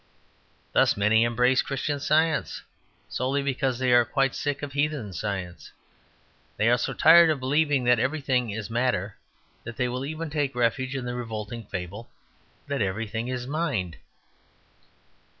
[0.71, 2.63] Thus, many embrace Christian Science
[3.07, 5.73] solely because they are quite sick of heathen science;
[6.57, 9.15] they are so tired of believing that everything is matter
[9.63, 12.09] that they will even take refuge in the revolting fable
[12.65, 13.97] that everything is mind.